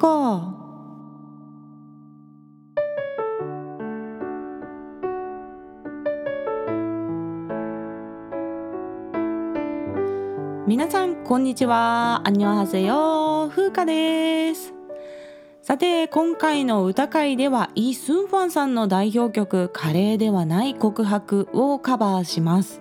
[0.00, 0.56] か
[10.66, 12.22] 皆さんこんにちは。
[12.24, 14.72] アンニョンハセヨ風花です。
[15.62, 22.80] さて今回の歌会ではイ・スンファンさんの代表曲「カレーではない告白」をカバーします。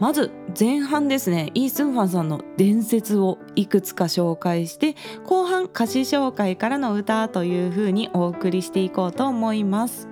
[0.00, 1.50] まず前半ですね。
[1.54, 4.94] イ・スンファンさんの伝説をいくつか紹介して
[5.24, 10.07] 後半歌詞紹介からの歌というふうにお送りしていこうと思います。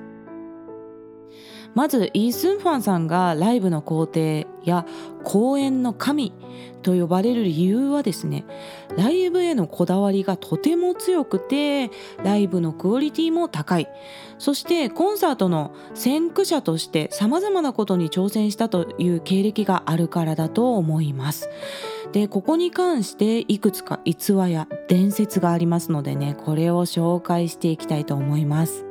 [1.76, 4.86] まずイー・スンファンさんがライブの皇帝や
[5.24, 6.32] 公演の神
[6.82, 8.46] と呼ばれる理由はですね
[8.96, 11.90] ライブへのこだわりがとても強くて
[12.24, 13.88] ライブのクオリティも高い。
[14.38, 21.50] そしてコンサートの先駆者としてさまざまなことに挑戦したという経歴があるからだと思います。
[22.12, 28.85] でここに関していくつか逸話や伝説がありますのでねこれを紹介していきたいと思います。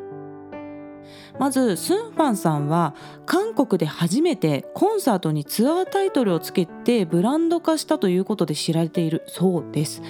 [1.40, 10.02] まずスンファンさんは韓国で初めてコンサートにツアータイトルをつけてブランド化したということで知られているそうです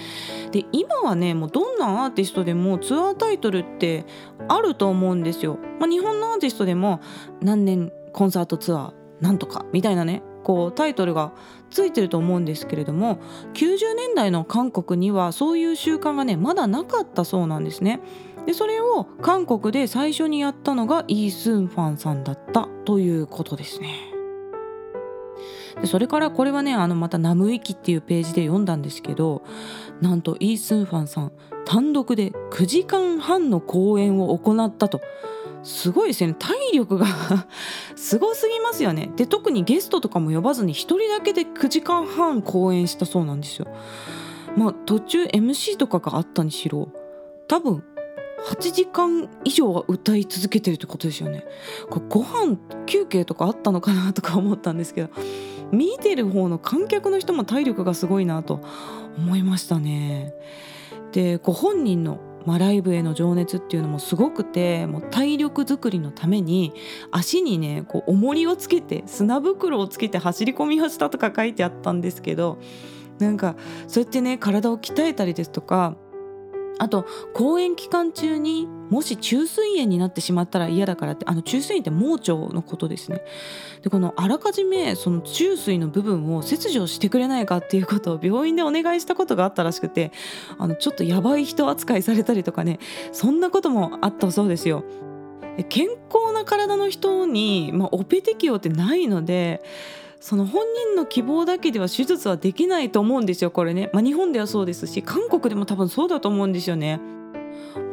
[0.52, 4.06] で今はねもうどんなアーティストでもツアータイトルって
[4.48, 7.02] あると思うんですよ、まあ、日本のアーティストでも
[7.42, 11.34] 何年コンサートツアーなんとかみたいなねこうタイトルが
[11.72, 13.18] ついてると思うんですけれども
[13.56, 18.00] 90年代の韓国にはそういう習慣がねまだなかったそうなんですね。
[18.46, 24.12] でそれを韓国で最初にやったのがイ・スンファンさんだったということですね。
[25.82, 29.44] でそれからこれはねあのまたナムウィキっていうページで読んだんですけど
[30.00, 31.32] なんとイ・スンファンさん
[31.66, 35.02] 単独で9時間半の公演を行ったと。
[35.64, 36.36] すごいですね。
[36.38, 37.08] 体力が
[37.98, 39.12] すごすぎますよね。
[39.16, 43.68] で特にゲストとかも呼ばずに1人だけで9時間半公演したそうなんですよ。
[44.56, 46.90] まあ途中 MC とかがあったにしろ
[47.48, 47.84] 多分
[48.44, 51.46] 8時間以上は歌い続けてるってことですよね。
[51.90, 55.10] これご飯休憩とかあったのかなとか思ったんですけど
[55.72, 58.62] 見てる方の観客の人も体力がすごいなと
[59.18, 60.34] 思いましたね。
[61.12, 66.74] でご本人のまあ、ライブへの情熱っていうのもすごくてもう体力づくりのために
[67.10, 72.60] 足にねこう重りをつけて砂袋をつけて走り込みをしたとか書いてあったんですけど
[73.18, 73.56] なんか
[73.88, 75.96] そうやってね体を鍛えたりですとか
[76.78, 83.22] あと公演期間中にもし虫垂炎になってしまったら嫌だからってあの虫垂炎って盲腸のことですね。
[83.82, 90.12] でこのあらかじめその虫垂の部分を切除してくれないかっていうことを病院でお願いしたことがあったらしくて
[90.58, 92.80] あのちょっとやばい人扱いされたりとかね
[93.12, 94.84] そんなこともあったそうですよ。
[95.70, 99.64] 健康な体の人に、まあ、オペ適用ってないので
[100.26, 107.00] その本人の希望だけでは手術はできないと思うんですよこれね、まあ、日本ではそうですし韓国でも多分そうだと思うんですよね。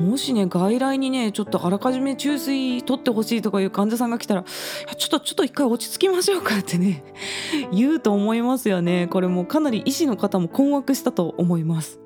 [0.01, 7.05] もしね外来にねちょっとあらかじめ注水取ってほしいとかいう患者さんが来たらちょっとちょっと一回落ち着きましょうかってね
[7.71, 9.09] 言うと思いますよね。
[9.09, 12.01] これもかなり医師の方も困惑したと思います。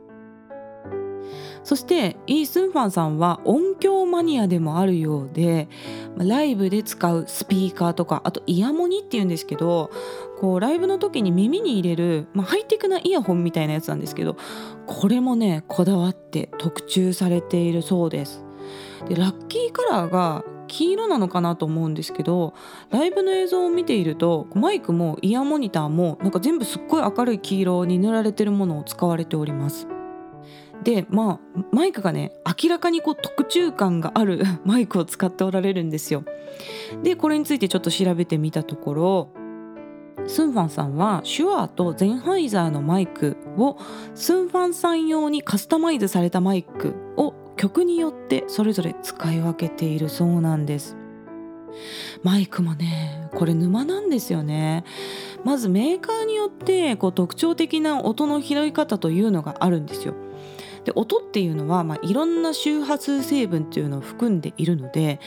[1.66, 5.68] そしてイ・スンファンさんは音響マニアでもあるようで
[6.16, 9.90] ライブで使うスピーカーとかあとイヤモニっていうんですけど
[10.38, 14.36] こうライブの時に耳に入れる、まあ、ハイテクなイヤホンみたいなやつなんですけど
[14.86, 18.44] これもねこだわって特注されているそうです。
[19.08, 22.54] でラッキーカラーが黄色なのかなと思うんですけど
[22.90, 29.88] ライブの映像を見ているとマイクもイヤモニターもなんか全部すっごい明るい黄色に塗られてるものを使われております。
[30.82, 32.32] でまあマイクがね
[32.62, 36.24] 明らかにこう特注感がある マイクを使っておられるんですよ。
[37.02, 39.28] でこれについてちょっと調べてみたところ
[40.26, 43.76] スンファンさんはシュアーとゼンハイザーのマイクを
[44.14, 50.96] スンファンさん用にカスタマイズされたマイクを曲によってそれぞれ使い分けているそうなんです。
[52.22, 54.84] マイクもねこれ沼なんですよね
[55.44, 60.14] まずメーカーによってこう特徴的な音の拾い方というのがあるんですよ
[60.86, 65.18] で音っていうのは、まあ、いろんな周波数成分っていうのを含んでいるので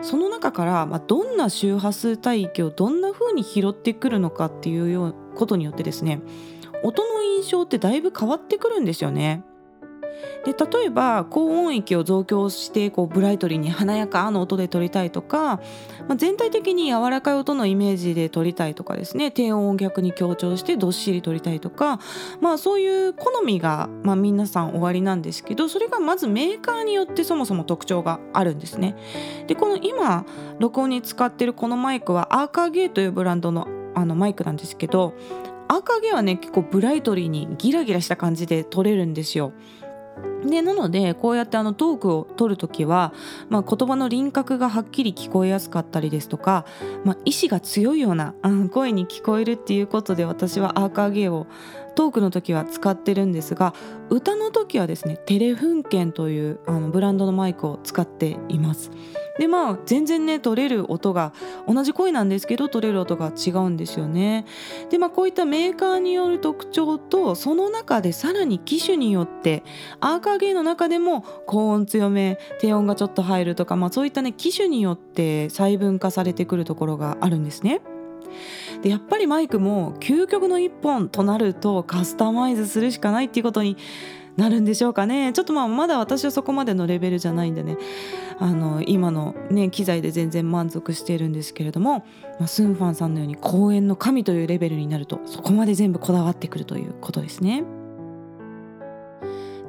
[0.00, 6.20] その中から、まあ、どんな周波数帯域をどんな風に拾ってくるのかっていうようことによってですね
[6.84, 9.42] 音の印象ってだいぶ変わってくるんですよね。
[10.44, 15.60] で例えば高音域を増強してこうブライトリーに華やかな音で撮りたいとか、
[16.06, 22.00] まあ、全体的に柔らかい音のイメージで撮りたいとかですね低音を逆に強調してどっしり撮りたいとか、
[22.40, 28.96] まあ、そういう好みが、まあ、皆さんおありなんですけどそれがまずメーカーによってそもそも特徴があるんですね。
[29.46, 30.24] でこの今
[30.58, 35.14] 録音に使ってるこのマイクはアーカーゲーというブランドのあのマイクなんですけど
[35.66, 39.52] アーカーゲーはね結構ブライトリーにギラギラした感じで撮れるんですよ。
[40.44, 43.12] でなのでこうやってあのトークを取る時は、
[43.48, 46.64] まあ、言葉の輪郭がはっきり聞こえやすかったりですとか、
[47.04, 48.34] まあ、意志が強いような、
[48.70, 51.46] 声に聞こえるっていうことで私はアーカー芸を
[51.98, 53.74] トークの時は使ってるんですが
[54.08, 58.92] 歌の時はですねテレフンケンというあのブランドのマイクを使っています。
[59.40, 61.32] でまあ全然ね取れる音が
[61.66, 64.46] 同じ声なんですけど取れる音が違うんですよね。
[64.90, 69.64] でまあこういったメーカーによる特徴とその中でさらに機種によって
[69.98, 77.80] アーカーゲーの中でも高音強め低音がちょっと入るとか、まあ、そういったね機種によって細分化されてくるところがあるんですね。
[78.82, 83.76] でやっぱりマイクも究極の一本となるとカスタマイズするしかないっていうことに
[84.36, 87.76] なるんでしょうかねちょっとまあまだ私はそこまでのレベルじゃないんでね
[88.38, 92.06] あの今の、ね、機材で全然満足しているんですけれども、
[92.38, 97.64] まあ、スンファンさんのように公演の神というレベルになるとそこまで全部こだわってくるということですね。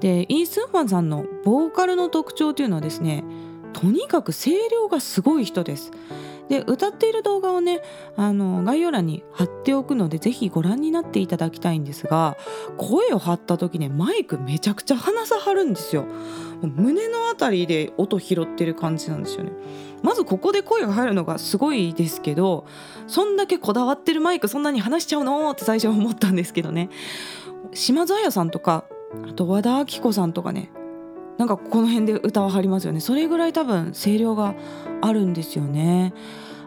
[0.02, 3.26] でイー・スンファンさんのボーカルの特徴というのはですね
[3.74, 5.92] とにかく声量がすごい人です。
[6.50, 7.82] で歌っている動画をね
[8.16, 12.38] あの概要欄に貼っておくのでぜひご覧になっていただきたいんですが
[12.78, 16.06] 声を張った時ねマイクめちゃくちゃ鼻さ張るんですよ。
[16.62, 19.52] 胸の辺りで音拾ってる感じなんですよね。
[20.02, 22.66] まずここで声が入るのがすごいですけど
[23.08, 25.52] そんだけこだわってるマイクそんなに話しちゃうの？
[25.52, 26.90] って最初思ったんですけどね。
[27.74, 28.86] 島津亜矢さんとか
[29.30, 30.72] あと和田アキ子さんとかね
[31.40, 33.00] なんかこの辺で歌を張りますよね。
[33.00, 34.56] それぐらい多分声量が
[35.02, 36.14] あるんですよね。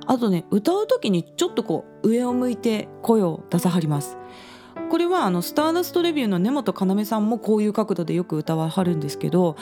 [0.07, 4.17] あとね歌う時にちょっとこう上を向いて声を出さはります。
[4.91, 9.57] これはあのスターダストレビューの根本要さんもこういう角度でよく歌わはるんですけど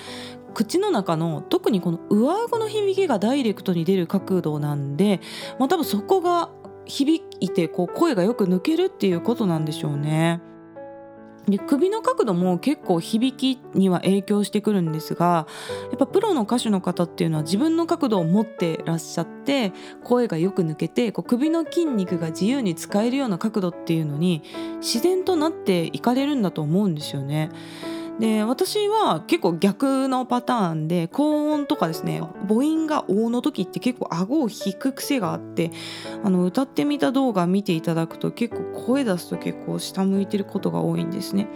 [0.54, 5.20] 口の中の特にこの上顎の響きがダイレクトに出る角度なんで、
[5.58, 6.50] まあ、多分そこが
[6.84, 10.40] 響いてこう声がよく抜けるっていうことなんでしょうね。
[11.48, 15.46] で首の角度も結構響きには影響してくるんですが
[15.90, 19.72] やっぱプロの歌手の方っていうのは自分の角度を持ってらっしゃって
[20.04, 24.42] 声がよく抜けてこう首の筋肉が自由に使えるような角度っていうのに
[24.80, 27.50] 自然となっていかれるんだと思うんですよね。
[28.20, 35.70] で私は結構逆のパターンで高音とかですね母音が「お」の時って結構顎を引く癖があって
[36.22, 41.48] あの歌ってみた動画見ていただくと結構声出すと結構下向いてることが多いんですね。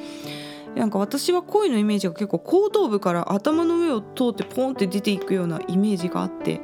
[0.75, 6.62] なんか私は声のイメージが結構後頭部から頭の上を通ってポンって出ていくようなイメージがあって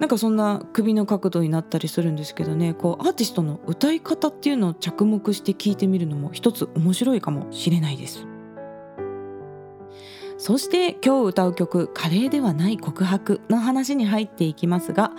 [0.00, 8.26] なんかそんな首の角度になったりするんですけどねこうアーティストの歌い方っていうのを着目して聞いてみるのも一つ面白いかもしれないです。
[10.44, 15.10] そして今日歌う曲「カレーではない告白」の話に入っていきますが、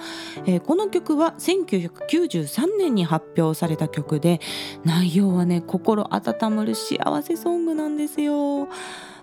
[0.45, 4.39] えー、この曲は1993年に発表された曲で
[4.83, 8.67] 内容はね心温まる幸せソングなんですよ。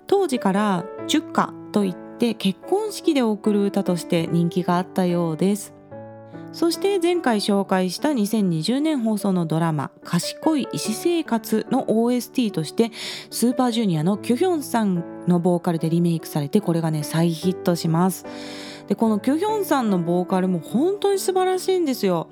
[0.09, 5.73] 当時から「チュッカ」といって結婚式で送る歌として人気があったようです。
[6.53, 12.91] そして前回紹介した2020年放送のドラマ「賢い医師生活」の OST として
[13.31, 18.27] スーパージュニアのキュヒョンさんのボーカルでリメイクされてこれがね再ヒットします。
[18.87, 22.29] でこのキュヒョンさんのボーカルも本当に素晴らしいんですよ。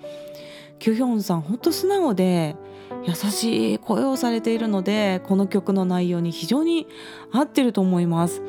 [0.79, 2.57] キュヒョンさん本当素直で
[3.05, 6.87] 優しい声をされているのでこの曲の内容に非常に
[7.33, 8.43] 合ってると思います。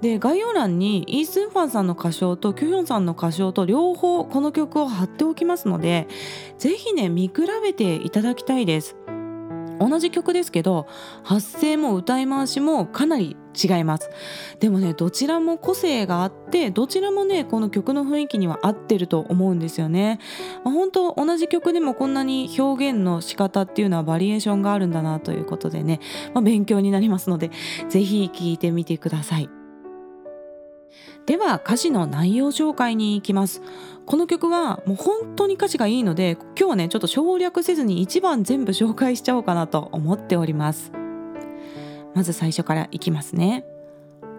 [0.00, 6.06] で概要欄にイー・スンファンさんの歌唱とキュヒョンさんの歌唱と両方この曲を貼っておきますので
[6.58, 8.96] ぜひね見比べていただきたいです。
[9.78, 10.86] 同じ曲ですけど
[11.22, 14.10] 発声も歌い回しもかなり違います。
[14.60, 20.18] でもねどちらも個性があってどちらもねこの曲の雰囲気には合ってると思うんですよね、
[20.64, 26.00] まあ、本当同じ曲でもこんなに表現の仕方っていうのはバリエーションがあるんだなということでね、
[26.34, 27.50] まあ、勉強になりますので
[27.88, 29.55] ぜひ聴いてみてください。
[31.25, 33.61] では歌詞の内容紹介に行きます
[34.05, 40.91] この曲はもう本当に歌詞がいいので今日はねちょっと省略せずに1番全部紹介しちゃおうかなと思っております
[42.13, 43.65] まず最初からいきますね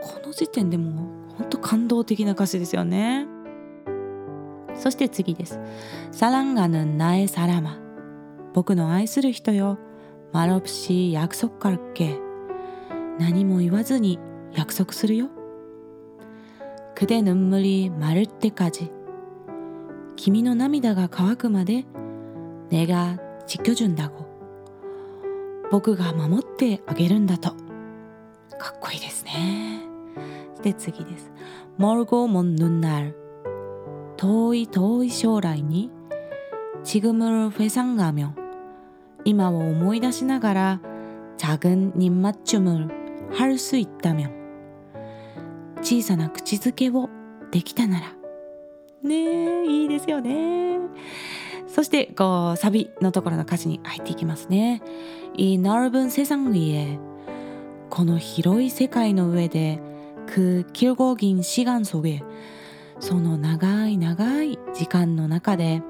[0.00, 3.26] この時点でもう本当感動的な歌詞ですよね
[4.77, 5.59] そして次です。
[6.11, 7.77] サランガヌンナエサラマ。
[8.53, 9.77] 僕の愛する人よ。
[10.31, 12.19] マロプシー約束かっけ。
[13.19, 14.19] 何も言わずに
[14.53, 15.29] 約束するよ。
[16.95, 18.91] くでぬんむりまるってかじ。
[20.15, 21.85] 君の涙が乾くまで、
[22.69, 24.25] ねがちきょじゅんだご。
[25.71, 27.49] 僕が守ってあげるんだと。
[28.57, 29.81] かっこいいですね。
[30.61, 31.31] で、次です。
[31.77, 33.24] モルゴモンヌンナル。
[34.24, 35.90] 遠い遠い将来に
[36.84, 38.34] 지금을회상가며
[39.24, 40.80] 今を思い出しながら
[41.36, 44.30] 작은입맞춤을할 수 있다면
[45.82, 47.08] 小さな口づけを
[47.50, 48.14] できたなら
[49.02, 50.78] ねえいいですよね
[51.66, 54.82] そしてこうサビのところの歌詞に入っていきますね
[55.36, 56.98] 이넓은세상위에
[57.88, 59.80] この広い世界の上で
[60.26, 62.22] 그길고긴시간속에
[63.04, 65.82] その長い長い時間の中で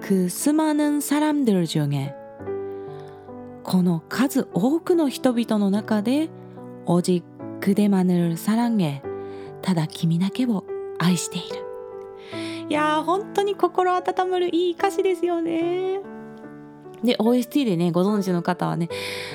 [0.00, 2.14] 그수많은사람들중에
[3.64, 6.30] この数多くの人々の中で
[6.84, 7.24] おじ
[7.60, 9.02] くでまぬるさらんげ
[9.62, 10.64] ただ君だけを
[10.98, 11.64] 愛している
[12.68, 16.00] いやー本当に心温まるいい歌詞ですよね
[17.02, 18.88] で OST でねご存知の方はね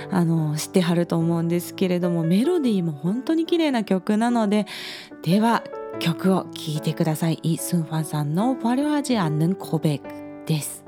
[0.09, 4.65] あの知ってはると思うんですけれどもメロディーも本当に綺麗な曲なので
[5.23, 5.63] では
[5.98, 7.38] 曲を聴いてください。
[7.42, 10.08] イ・スンファンさんの「ファルハジアヌン・コベク」
[10.46, 10.85] です。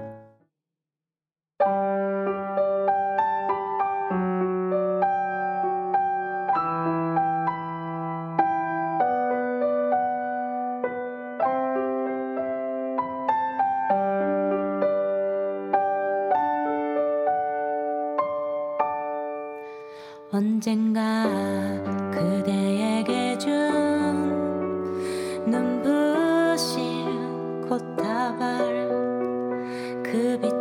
[30.11, 30.58] 首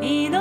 [0.00, 0.37] いい命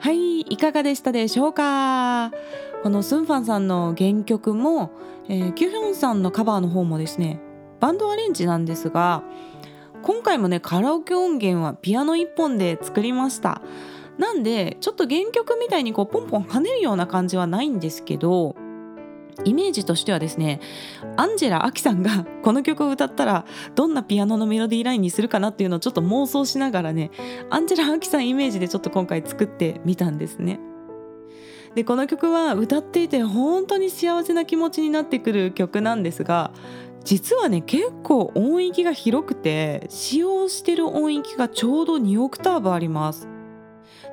[0.00, 2.32] はいいかがでしたでしょうか？
[2.82, 4.92] このスンファンさんの原曲も、
[5.28, 7.38] えー、キュヒョンさんのカバーの方もですね
[7.80, 9.22] バンドアレンジなんですが
[10.02, 13.60] 今回もねカラオケ音源はピアノ1本で作りました。
[14.16, 18.56] なんでちょっと原曲みたいにこうポンポン跳ねるような感じはないんですけど
[19.44, 20.60] イメージとしてはですね
[21.16, 23.44] アンジェラ・アキさんが この曲を歌ったら
[23.74, 27.10] どんなピアノのメロディーラインにするかなっていうのをちょっと妄想しながらね
[27.50, 30.60] アンジェラ・アキさんイメージでちょっと今回作ってみたんですね。
[31.74, 36.50] でこの曲は歌っていて本当に幸せな気持ちになってくる曲なんですが
[37.04, 43.28] 実はね結構音域が広くて使用してる音域がちょうど2オクターブあります。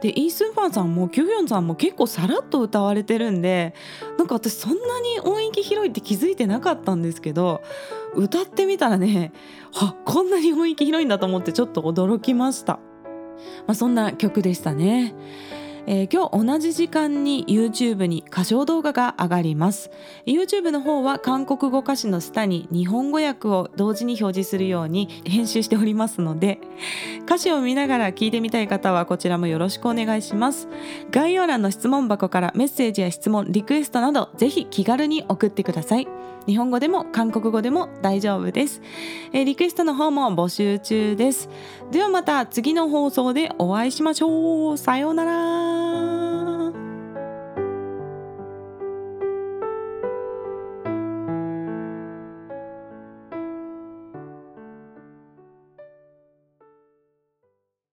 [0.02, 3.74] でイースンファンさんもキュヒョンさんも結構さらっと歌われてるんで
[4.18, 7.64] なんか私そんなに音域広いって気づいてなかったんですけど
[8.14, 9.32] 歌ってみたらね
[9.76, 12.82] あこんなに音域広いんだと思ってちょっと驚きました、ま
[13.70, 15.16] あ、そんな曲でしたね。
[15.90, 19.90] えー、今日同じ時間に YouTube に歌唱動画が上がります。
[20.26, 26.60] YouTube の方は韓国語歌詞の下に日本語訳を同時に表示するように編集しておりますので
[27.24, 30.68] 歌詞を見ながら聞いてみたい方はこちらもよろしくお願いします。
[31.10, 36.08] 概要欄の質問箱からメッセージや質問リクエストなどぜひ気軽に送ってください。
[36.48, 38.82] 日本語でも韓国語でも大丈夫です、
[39.34, 41.50] えー、リクエストの方も募集中です。
[41.92, 44.78] ではまた次の放送でお会いしましょう。
[44.78, 45.77] さようなら。
[45.78, 46.27] love.